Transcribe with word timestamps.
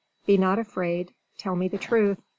Be 0.25 0.35
not 0.35 0.57
afraid: 0.57 1.13
tell 1.37 1.55
me 1.55 1.67
the 1.67 1.77
truth. 1.77 2.23